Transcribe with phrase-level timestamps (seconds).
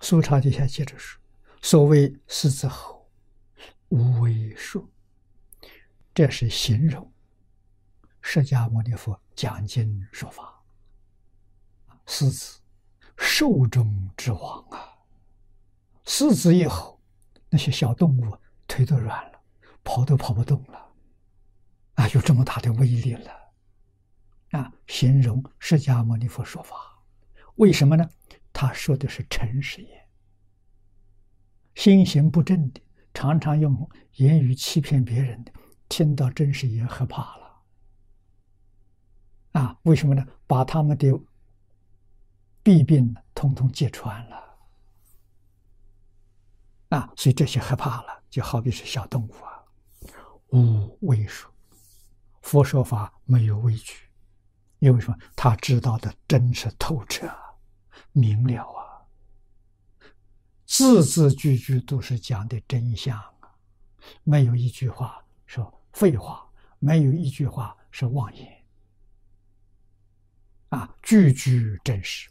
[0.00, 1.20] 苏洵底下接着说
[1.60, 3.06] ：“所谓狮子吼，
[3.90, 4.82] 无为说，
[6.14, 7.12] 这是形容
[8.22, 10.58] 释迦牟尼佛讲经说法。
[12.06, 12.60] 狮子，
[13.16, 14.88] 兽中之王啊！
[16.06, 16.98] 狮子一吼，
[17.50, 18.36] 那些小动物
[18.66, 19.40] 腿都软了，
[19.84, 20.92] 跑都跑不动了。
[21.94, 23.30] 啊，有这么大的威力了！
[24.52, 26.74] 啊，形容释迦牟尼佛说法，
[27.56, 28.08] 为什么呢？”
[28.60, 30.06] 他说的是诚实言，
[31.74, 32.82] 心行不正的，
[33.14, 35.52] 常常用言语欺骗别人的，
[35.88, 37.62] 听到真实言害怕了。
[39.52, 40.26] 啊，为什么呢？
[40.46, 41.10] 把他们的
[42.62, 44.58] 弊病呢通通揭穿了。
[46.90, 49.64] 啊，所以这些害怕了，就好比是小动物啊，
[50.48, 51.50] 无畏说，
[52.42, 54.10] 佛说法没有畏惧，
[54.80, 55.16] 因为什么？
[55.34, 57.26] 他知道的真实透彻。
[58.12, 59.06] 明了啊，
[60.66, 63.54] 字字句句都是讲的真相啊，
[64.24, 68.64] 没有一句话是废话，没有一句话是妄言，
[70.70, 72.28] 啊，句句真实。